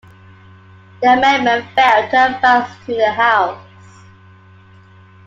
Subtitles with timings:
[1.03, 3.63] The amendment failed to advance to the House.